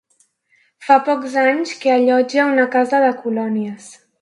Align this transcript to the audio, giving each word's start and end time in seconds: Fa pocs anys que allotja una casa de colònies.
Fa 0.87 0.97
pocs 1.09 1.35
anys 1.43 1.75
que 1.83 1.93
allotja 1.99 2.49
una 2.55 2.67
casa 2.79 3.05
de 3.07 3.15
colònies. 3.23 3.93